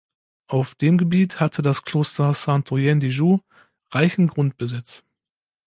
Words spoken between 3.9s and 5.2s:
reichen Grundbesitz.